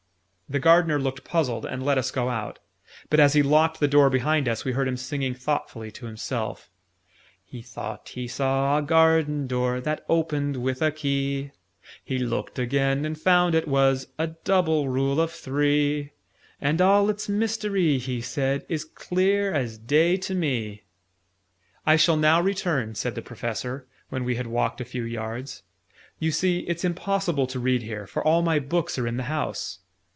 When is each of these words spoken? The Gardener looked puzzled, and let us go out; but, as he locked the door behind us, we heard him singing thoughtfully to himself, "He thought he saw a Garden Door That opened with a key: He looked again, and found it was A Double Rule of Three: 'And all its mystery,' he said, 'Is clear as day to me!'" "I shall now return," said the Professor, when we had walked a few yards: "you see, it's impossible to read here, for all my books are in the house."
The 0.51 0.59
Gardener 0.59 0.99
looked 0.99 1.23
puzzled, 1.23 1.65
and 1.65 1.81
let 1.81 1.97
us 1.97 2.11
go 2.11 2.27
out; 2.27 2.59
but, 3.09 3.21
as 3.21 3.31
he 3.31 3.41
locked 3.41 3.79
the 3.79 3.87
door 3.87 4.09
behind 4.09 4.49
us, 4.49 4.65
we 4.65 4.73
heard 4.73 4.85
him 4.85 4.97
singing 4.97 5.33
thoughtfully 5.33 5.91
to 5.91 6.07
himself, 6.07 6.69
"He 7.45 7.61
thought 7.61 8.09
he 8.09 8.27
saw 8.27 8.77
a 8.77 8.81
Garden 8.81 9.47
Door 9.47 9.79
That 9.83 10.03
opened 10.09 10.57
with 10.57 10.81
a 10.81 10.91
key: 10.91 11.51
He 12.03 12.17
looked 12.19 12.59
again, 12.59 13.05
and 13.05 13.17
found 13.17 13.55
it 13.55 13.65
was 13.65 14.07
A 14.17 14.27
Double 14.43 14.89
Rule 14.89 15.21
of 15.21 15.31
Three: 15.31 16.11
'And 16.59 16.81
all 16.81 17.09
its 17.09 17.29
mystery,' 17.29 17.97
he 17.97 18.19
said, 18.19 18.65
'Is 18.67 18.83
clear 18.83 19.53
as 19.53 19.77
day 19.77 20.17
to 20.17 20.35
me!'" 20.35 20.83
"I 21.85 21.95
shall 21.95 22.17
now 22.17 22.41
return," 22.41 22.93
said 22.95 23.15
the 23.15 23.21
Professor, 23.21 23.87
when 24.09 24.25
we 24.25 24.35
had 24.35 24.47
walked 24.47 24.81
a 24.81 24.83
few 24.83 25.03
yards: 25.03 25.63
"you 26.19 26.29
see, 26.29 26.65
it's 26.67 26.83
impossible 26.83 27.47
to 27.47 27.57
read 27.59 27.83
here, 27.83 28.05
for 28.05 28.21
all 28.21 28.41
my 28.41 28.59
books 28.59 28.99
are 28.99 29.07
in 29.07 29.15
the 29.15 29.23
house." 29.31 29.79